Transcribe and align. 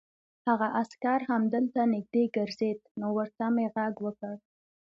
هغه 0.47 0.67
عسکر 0.81 1.19
همدلته 1.31 1.81
نږدې 1.93 2.23
ګرځېد، 2.35 2.79
نو 2.99 3.07
ورته 3.17 3.45
مې 3.55 3.65
غږ 3.75 3.95
وکړ. 4.05 4.35